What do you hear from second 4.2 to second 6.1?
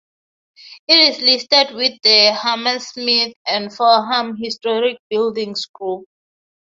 Historic Buildings Group.